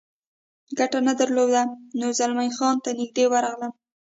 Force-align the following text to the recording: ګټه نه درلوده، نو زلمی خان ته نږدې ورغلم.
ګټه 0.77 0.99
نه 1.07 1.13
درلوده، 1.19 1.63
نو 1.99 2.07
زلمی 2.19 2.49
خان 2.57 2.75
ته 2.83 2.89
نږدې 2.99 3.25
ورغلم. 3.29 3.71